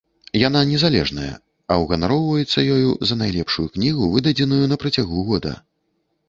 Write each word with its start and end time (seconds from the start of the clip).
Яна 0.47 0.61
незалежная, 0.69 1.27
а 1.75 1.77
ўганароўваюцца 1.81 2.63
ёю 2.77 2.89
за 3.11 3.19
найлепшую 3.21 3.67
кнігу, 3.77 4.09
выдадзеную 4.15 4.65
на 4.73 4.81
працягу 4.87 5.19
года. 5.31 5.53